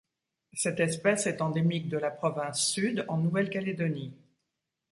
Cette 0.53 0.79
espèce 0.79 1.27
est 1.27 1.41
endémique 1.43 1.87
de 1.87 1.99
la 1.99 2.09
Province 2.09 2.69
Sud 2.71 3.05
en 3.07 3.17
Nouvelle-Calédonie. 3.17 4.15